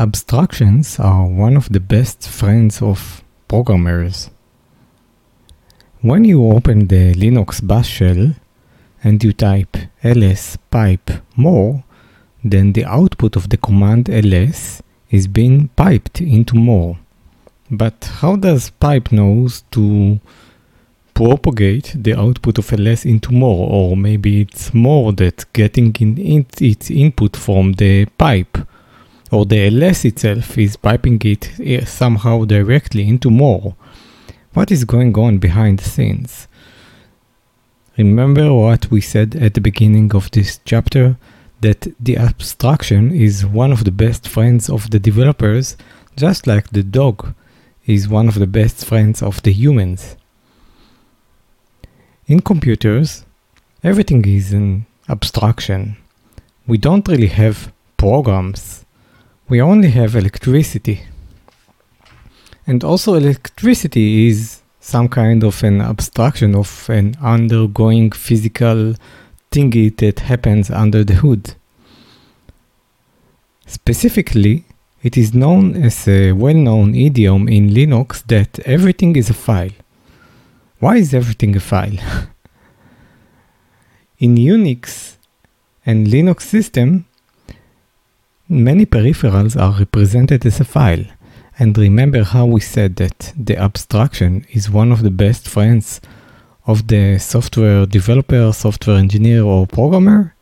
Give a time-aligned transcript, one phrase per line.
[0.00, 4.30] Abstractions are one of the best friends of programmers.
[6.02, 8.36] When you open the Linux bash shell
[9.02, 11.82] and you type ls pipe more,
[12.44, 16.96] then the output of the command ls is being piped into more.
[17.68, 20.20] But how does pipe knows to
[21.12, 26.88] propagate the output of ls into more or maybe it's more that getting in its
[26.88, 28.58] input from the pipe
[29.30, 33.74] or the ls itself is piping it eh, somehow directly into more.
[34.54, 36.48] What is going on behind the scenes?
[37.96, 41.16] Remember what we said at the beginning of this chapter
[41.60, 45.76] that the abstraction is one of the best friends of the developers,
[46.16, 47.34] just like the dog
[47.86, 50.16] is one of the best friends of the humans.
[52.26, 53.24] In computers,
[53.82, 55.96] everything is an abstraction.
[56.66, 58.84] We don't really have programs
[59.48, 61.02] we only have electricity.
[62.66, 68.94] And also electricity is some kind of an abstraction of an undergoing physical
[69.50, 71.54] thingy that happens under the hood.
[73.66, 74.64] Specifically,
[75.02, 79.70] it is known as a well-known idiom in Linux that everything is a file.
[80.80, 81.98] Why is everything a file?
[84.18, 85.16] in Unix
[85.86, 87.06] and Linux system,
[88.50, 91.04] Many peripherals are represented as a file.
[91.58, 96.00] And remember how we said that the abstraction is one of the best friends
[96.66, 100.34] of the software developer, software engineer, or programmer?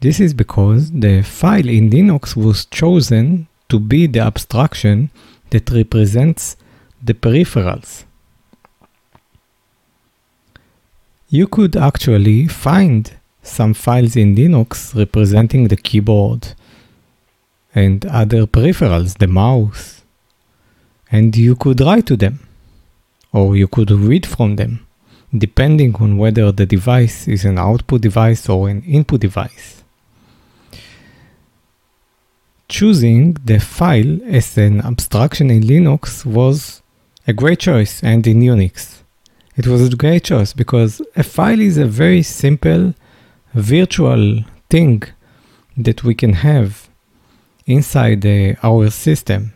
[0.00, 5.10] This is because the file in Linux was chosen to be the abstraction
[5.50, 6.56] that represents
[7.00, 8.02] the peripherals.
[11.28, 13.12] You could actually find
[13.44, 16.54] some files in Linux representing the keyboard,
[17.74, 20.02] and other peripherals, the mouse.
[21.10, 22.40] And you could write to them,
[23.32, 24.86] or you could read from them,
[25.36, 29.82] depending on whether the device is an output device or an input device.
[32.68, 36.82] Choosing the file as an abstraction in Linux was
[37.26, 39.02] a great choice, and in Unix.
[39.56, 42.94] It was a great choice because a file is a very simple
[43.54, 45.02] virtual thing
[45.76, 46.88] that we can have
[47.66, 48.24] inside
[48.62, 49.52] our system.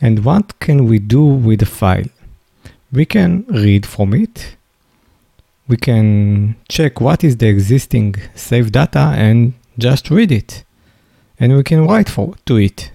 [0.00, 2.10] And what can we do with the file?
[2.92, 4.56] We can read from it.
[5.68, 10.64] We can check what is the existing saved data and just read it.
[11.38, 12.92] And we can write for, to it.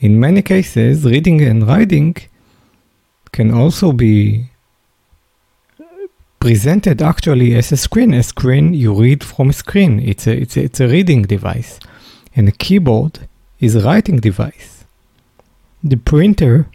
[0.00, 2.16] In many cases, reading and writing
[3.32, 4.50] can also be
[6.40, 8.12] presented actually as a screen.
[8.12, 10.00] A screen you read from a screen.
[10.00, 11.78] It's a, it's a, it's a reading device
[12.34, 13.28] and the keyboard
[13.60, 14.84] is a writing device.
[15.82, 16.66] The printer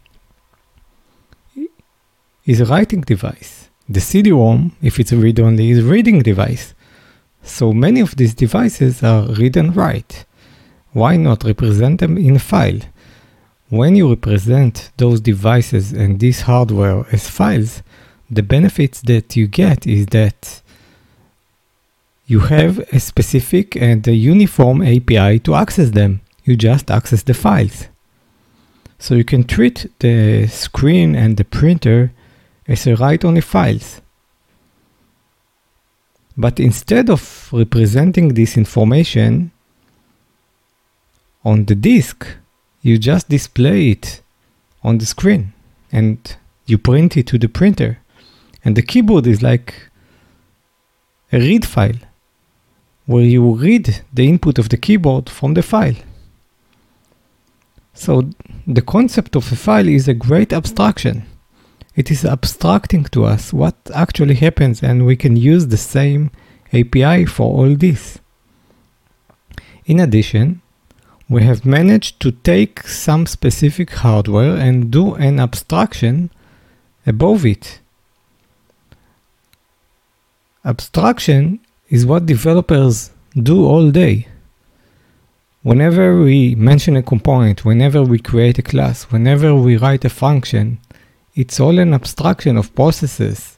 [2.45, 3.69] is a writing device.
[3.87, 6.73] The CD-ROM, if it's read-only, is a reading device.
[7.41, 10.25] So many of these devices are read and write.
[10.91, 12.81] Why not represent them in a file?
[13.69, 17.83] When you represent those devices and this hardware as files,
[18.29, 20.61] the benefits that you get is that
[22.29, 26.21] you have a specific and a uniform API to access them.
[26.43, 27.87] You just access the files.
[28.99, 32.11] So you can treat the screen and the printer
[32.67, 34.01] as a write-only files.
[36.37, 39.51] But instead of representing this information
[41.43, 42.27] on the disk,
[42.83, 44.21] you just display it
[44.83, 45.53] on the screen
[45.91, 46.19] and
[46.67, 47.97] you print it to the printer.
[48.63, 49.89] And the keyboard is like
[51.33, 51.97] a read file
[53.09, 55.95] where you read the input of the keyboard from the file.
[57.95, 58.29] So
[58.67, 61.25] the concept of a file is a great abstraction.
[61.95, 66.29] It is abstracting to us what actually happens and we can use the same
[66.71, 68.19] API for all this.
[69.87, 70.61] In addition,
[71.27, 76.29] we have managed to take some specific hardware and do an abstraction
[77.07, 77.79] above it.
[80.63, 84.27] Abstraction is what developers do all day.
[85.63, 90.79] Whenever we mention a component, whenever we create a class, whenever we write a function,
[91.35, 93.57] it's all an abstraction of processes.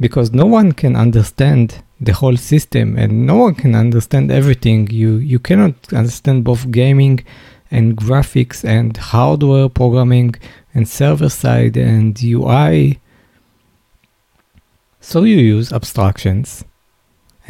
[0.00, 4.88] Because no one can understand the whole system and no one can understand everything.
[4.90, 7.24] You, you cannot understand both gaming
[7.70, 10.34] and graphics and hardware programming
[10.74, 12.98] and server side and UI.
[15.00, 16.64] So you use abstractions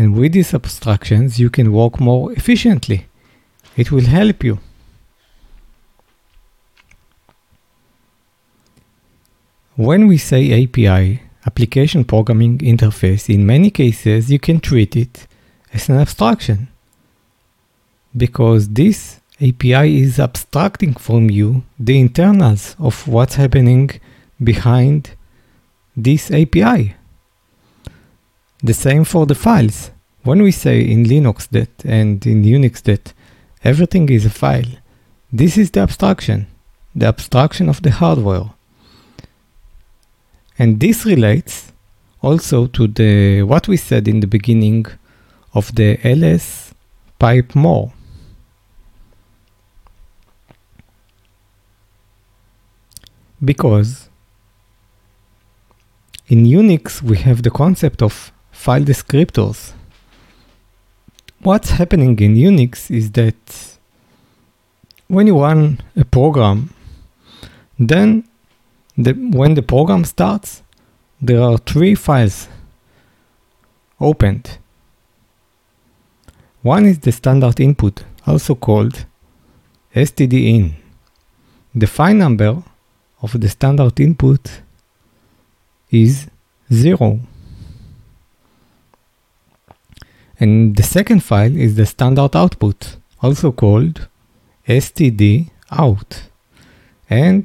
[0.02, 3.06] and with these abstractions, you can work more efficiently.
[3.76, 4.58] It will help you.
[9.76, 15.28] When we say API, application programming interface, in many cases you can treat it
[15.72, 16.66] as an abstraction
[18.16, 23.88] because this API is abstracting from you the internals of what's happening
[24.42, 25.12] behind
[25.96, 26.96] this API.
[28.62, 29.90] The same for the files.
[30.22, 33.12] When we say in Linux that and in Unix that
[33.64, 34.70] everything is a file,
[35.32, 36.46] this is the abstraction,
[36.94, 38.50] the abstraction of the hardware.
[40.58, 41.72] And this relates
[42.20, 44.86] also to the what we said in the beginning
[45.54, 46.72] of the ls
[47.18, 47.92] pipe more.
[53.44, 54.08] Because
[56.28, 58.31] in Unix we have the concept of
[58.62, 59.72] file descriptors.
[61.40, 63.42] What's happening in Unix is that
[65.08, 66.72] when you run a program,
[67.76, 68.22] then
[68.96, 70.62] the, when the program starts,
[71.20, 72.48] there are three files
[73.98, 74.58] opened.
[76.62, 79.06] One is the standard input, also called
[79.92, 80.74] stdin.
[81.74, 82.62] The file number
[83.20, 84.62] of the standard input
[85.90, 86.28] is
[86.72, 87.18] 0.
[90.42, 94.08] And the second file is the standard output, also called
[94.66, 96.24] std out.
[97.08, 97.44] And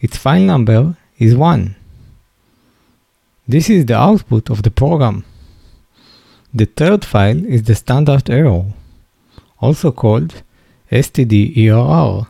[0.00, 1.76] its file number is 1.
[3.46, 5.26] This is the output of the program.
[6.54, 8.64] The third file is the standard error,
[9.60, 10.42] also called
[10.90, 12.26] std stderr,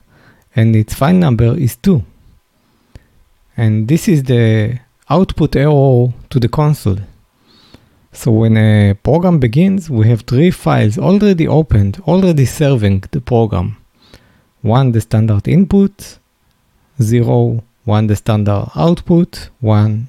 [0.56, 2.02] and its file number is 2.
[3.56, 6.98] And this is the output error to the console.
[8.16, 13.76] So when a program begins, we have three files already opened, already serving the program.
[14.62, 16.18] One, the standard input,
[17.00, 20.08] zero, one the standard output, 1.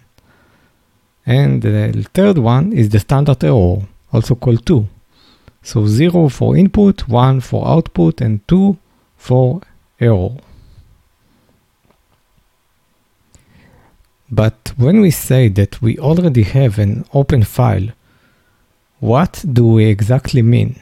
[1.25, 3.81] And the third one is the standard error,
[4.13, 4.87] also called 2.
[5.61, 8.77] So 0 for input, 1 for output, and 2
[9.17, 9.61] for
[9.99, 10.37] error.
[14.31, 17.89] But when we say that we already have an open file,
[18.99, 20.79] what do we exactly mean?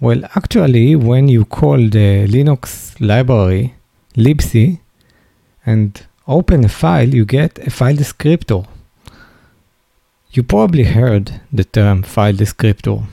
[0.00, 3.74] Well, actually, when you call the Linux library
[4.16, 4.80] libc,
[5.66, 8.66] and open a file, you get a file descriptor.
[10.30, 13.04] You probably heard the term file descriptor.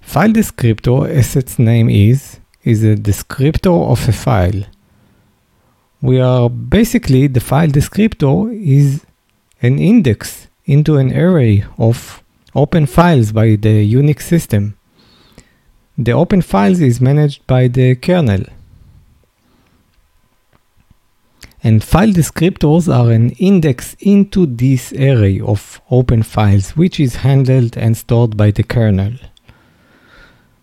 [0.00, 4.64] File descriptor, as its name is, is a descriptor of a file.
[6.00, 9.04] We are basically the file descriptor is
[9.62, 12.22] an index into an array of
[12.56, 14.76] open files by the Unix system.
[15.98, 18.44] The open files is managed by the kernel.
[21.62, 27.76] And file descriptors are an index into this array of open files, which is handled
[27.76, 29.14] and stored by the kernel.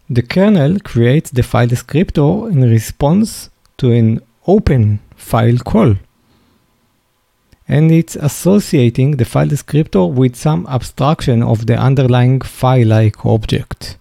[0.10, 5.96] The kernel creates the file descriptor in response to an open file call.
[7.68, 13.98] And it's associating the file descriptor with some abstraction of the underlying file-like object.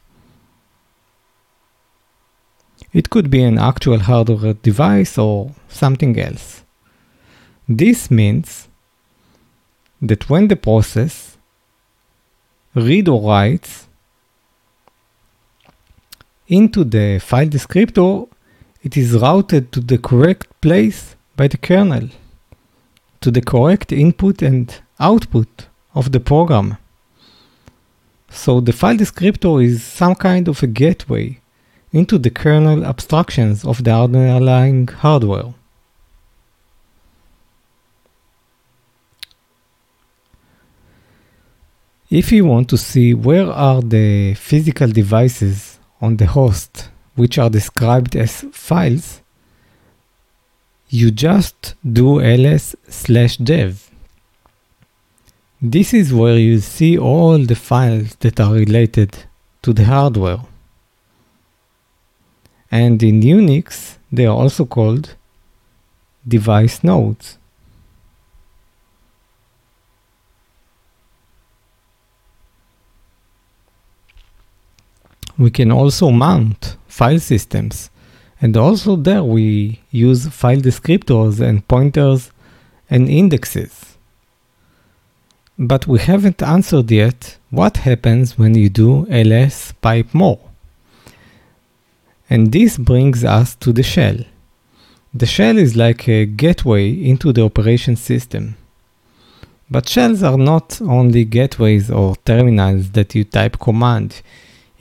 [2.93, 6.63] It could be an actual hardware device or something else.
[7.69, 8.69] This means
[10.03, 11.39] that when the process
[12.75, 13.87] read or writes
[16.49, 18.29] into the file descriptor,
[18.83, 22.09] it is routed to the correct place by the kernel,
[23.23, 26.77] to the correct input and output of the program.
[28.31, 31.39] So the file descriptor is some kind of a gateway
[31.93, 35.55] into the kernel abstractions of the underlying hardware.
[42.11, 47.49] If you want to see where are the physical devices on the host which are
[47.49, 49.22] described as files,
[50.93, 53.91] you just do ls slash dev.
[55.61, 59.11] This is where you see all the files that are related
[59.63, 60.41] to the hardware.
[62.71, 65.15] And in Unix, they are also called
[66.29, 67.39] device nodes.
[75.39, 77.91] we can also mount file systems.
[78.43, 82.33] And also there we use file descriptors and pointers
[82.91, 83.97] and indexes.
[85.57, 90.41] But we haven't answered yet what happens when you do ls pipe more.
[92.29, 94.19] And this brings us to the shell.
[95.15, 98.57] The shell is like a gateway into the operation system.
[99.71, 104.21] But shells are not only gateways or terminals that you type command.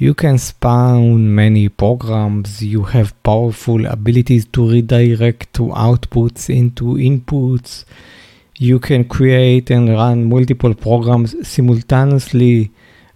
[0.01, 7.85] You can spawn many programs, you have powerful abilities to redirect to outputs into inputs.
[8.57, 12.71] You can create and run multiple programs simultaneously,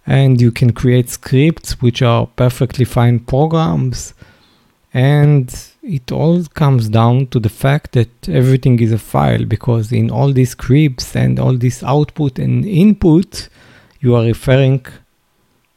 [0.06, 4.14] and you can create scripts which are perfectly fine programs.
[4.94, 5.52] And
[5.82, 10.32] it all comes down to the fact that everything is a file because in all
[10.32, 13.48] these scripts and all this output and input,
[13.98, 14.86] you are referring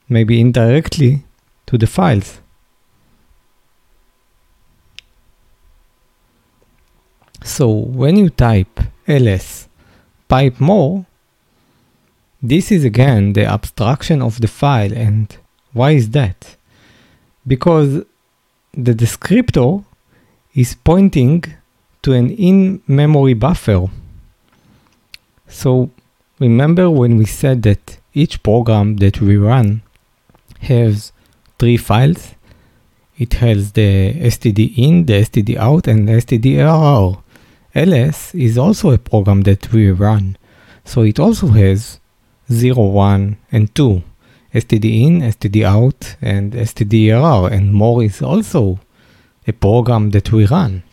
[0.09, 1.23] maybe indirectly
[1.67, 2.41] to the files.
[7.43, 9.67] So when you type ls
[10.27, 11.05] pipe more,
[12.41, 15.35] this is again the abstraction of the file and
[15.73, 16.55] why is that?
[17.45, 18.03] Because
[18.73, 19.83] the descriptor
[20.53, 21.43] is pointing
[22.01, 23.87] to an in-memory buffer.
[25.47, 25.91] So
[26.39, 29.81] remember when we said that each program that we run
[30.59, 31.11] has
[31.57, 32.35] three files.
[33.17, 37.21] It has the std in, the std out, and the stderr.
[37.75, 40.37] ls is also a program that we run.
[40.85, 41.99] So it also has
[42.51, 44.03] 0, 1, and 2.
[44.53, 48.79] std in, std out, and std stderr, and more is also
[49.47, 50.83] a program that we run.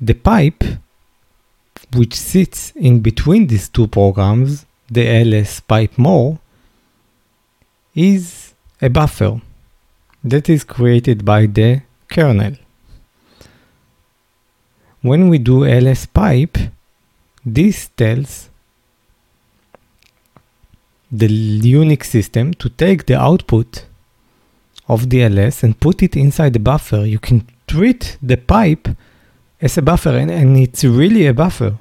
[0.00, 0.64] The pipe
[1.94, 6.38] which sits in between these two programs, the ls pipe more,
[7.94, 9.40] is a buffer
[10.22, 12.54] that is created by the kernel.
[15.00, 16.58] When we do ls pipe,
[17.44, 18.50] this tells
[21.10, 23.86] the Unix system to take the output
[24.88, 27.04] of the ls and put it inside the buffer.
[27.06, 28.88] You can treat the pipe
[29.60, 31.76] as a buffer, and, and it's really a buffer.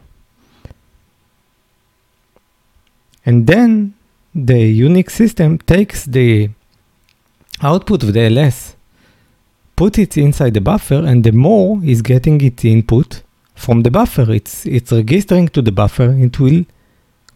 [3.25, 3.93] And then
[4.33, 6.49] the Unix system takes the
[7.61, 8.75] output of the ls,
[9.75, 13.21] put it inside the buffer, and the more is getting its input
[13.55, 14.31] from the buffer.
[14.31, 16.15] It's, it's registering to the buffer.
[16.17, 16.65] It will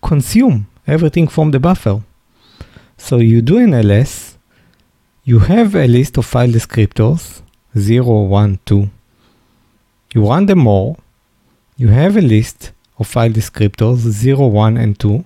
[0.01, 2.01] consume everything from the buffer.
[2.97, 4.37] So you do an ls,
[5.23, 7.41] you have a list of file descriptors,
[7.77, 8.89] 0, 1, 2,
[10.13, 10.97] you run them all,
[11.77, 15.25] you have a list of file descriptors 0, 1, and 2.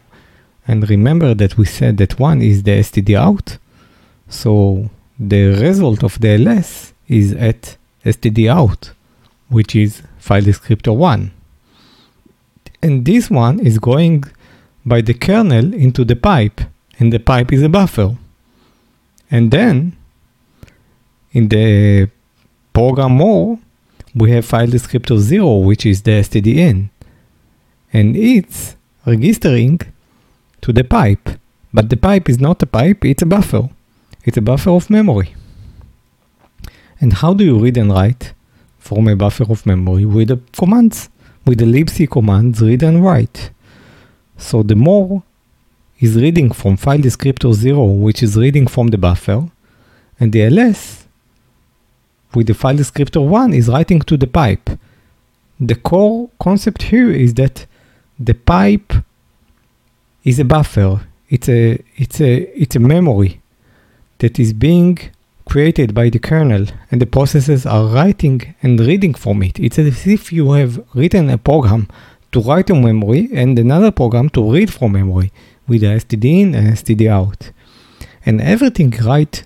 [0.68, 3.58] And remember that we said that 1 is the std out.
[4.30, 4.90] So
[5.20, 8.92] the result of the ls is at std out,
[9.50, 11.32] which is file descriptor 1.
[12.82, 14.24] And this one is going
[14.86, 16.62] by the kernel into the pipe,
[17.00, 18.16] and the pipe is a buffer.
[19.32, 19.98] And then
[21.32, 22.10] in the
[22.74, 23.60] program more,
[24.16, 26.90] we have file descriptor 0, which is the stdin.
[27.92, 29.82] And it's registering
[30.62, 31.30] to the pipe.
[31.74, 33.70] But the pipe is not a pipe, it's a buffer.
[34.24, 35.36] It's a buffer of memory.
[37.02, 38.34] And how do you read and write
[38.80, 40.06] from a buffer of memory?
[40.06, 41.10] With the commands,
[41.46, 43.52] with the libc commands, read and write.
[44.38, 45.24] So the more
[46.00, 49.50] is reading from file descriptor 0, which is reading from the buffer,
[50.20, 51.05] and the ls
[52.36, 54.70] with the file descriptor 1 is writing to the pipe.
[55.60, 57.66] The core concept here is that
[58.20, 58.94] the pipe
[60.24, 61.08] is a buffer.
[61.30, 63.42] It's a, it's a, it's a memory
[64.20, 65.00] that is being
[65.46, 69.60] created by the kernel and the processes are writing and reading from it.
[69.60, 71.88] It's as if you have written a program
[72.32, 75.32] to write a memory and another program to read from memory
[75.68, 77.52] with the std in and std out.
[78.26, 79.46] And everything write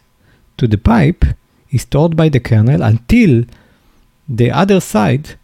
[0.58, 1.26] to the pipe
[1.72, 3.44] is stored by the kernel until
[4.28, 5.38] the other side,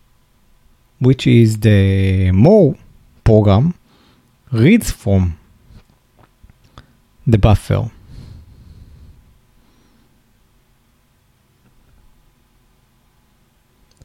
[1.00, 2.76] which is the more
[3.24, 3.74] program,
[4.52, 5.38] reads from
[7.28, 7.90] the buffer.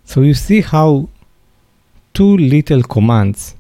[0.05, 1.09] So you see how
[2.15, 3.55] two little commands,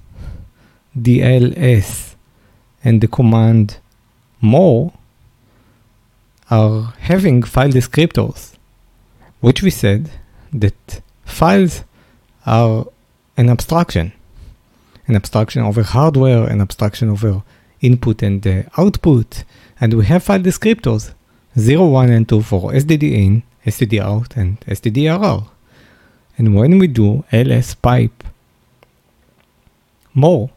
[0.97, 2.17] the ls
[2.83, 3.79] and the command
[4.40, 4.93] more,
[6.50, 8.50] are having file descriptors,
[9.40, 10.11] which we said
[10.52, 11.85] that files
[12.47, 12.87] are
[13.37, 14.12] an abstraction,
[15.06, 17.42] an abstraction over hardware, an abstraction over
[17.80, 19.44] input and uh, output,
[19.80, 21.14] and we have file descriptors
[21.59, 23.42] 0, 1, and 2 for STD in,
[24.00, 25.49] out, and STDERR.
[26.38, 28.25] And when we do ls pipe
[30.14, 30.50] more,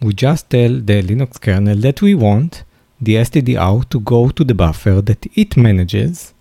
[0.00, 2.64] we just tell the Linux kernel that we want
[3.00, 6.32] the std out to go to the buffer that it manages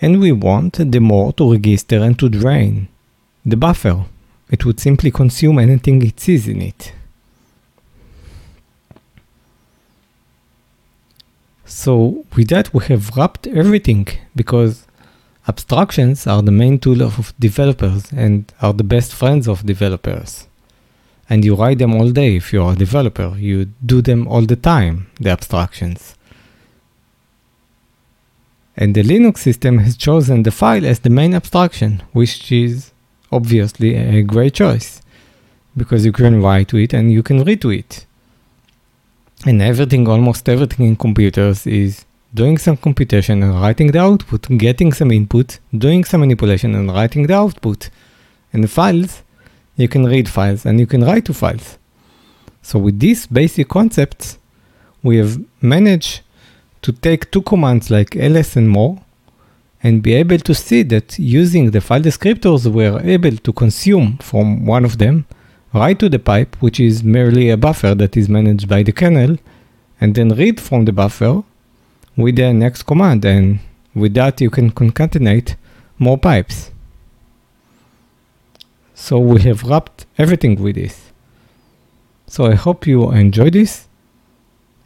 [0.00, 2.88] and we want the more to register and to drain
[3.44, 4.04] the buffer.
[4.50, 6.92] It would simply consume anything it sees in it.
[11.64, 14.86] So with that we have wrapped everything because
[15.46, 20.46] abstractions are the main tool of developers and are the best friends of developers.
[21.28, 23.36] And you write them all day if you are a developer.
[23.38, 26.16] You do them all the time, the abstractions.
[28.80, 32.92] And the Linux system has chosen the file as the main abstraction, which is
[33.30, 35.02] obviously a great choice
[35.76, 38.06] because you can write to it and you can read to it.
[39.44, 44.94] And everything, almost everything in computers is doing some computation and writing the output, getting
[44.94, 47.90] some input, doing some manipulation and writing the output.
[48.52, 49.22] And the files,
[49.76, 51.78] you can read files and you can write to files.
[52.62, 54.38] So with these basic concepts,
[55.02, 56.22] we have managed
[56.82, 59.02] to take two commands like ls and more
[59.82, 64.66] and be able to see that using the file descriptors we're able to consume from
[64.66, 65.26] one of them,
[65.72, 69.38] write to the pipe, which is merely a buffer that is managed by the kernel,
[70.00, 71.42] and then read from the buffer
[72.16, 73.24] with the next command.
[73.24, 73.60] And
[73.94, 75.56] with that, you can concatenate
[75.98, 76.70] more pipes.
[78.94, 81.10] So we have wrapped everything with this.
[82.26, 83.86] So I hope you enjoy this